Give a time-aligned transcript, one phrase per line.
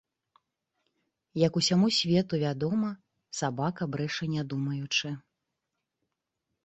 [1.47, 2.89] Як усяму свету вядома,
[3.43, 5.07] сабака брэша не думаючы.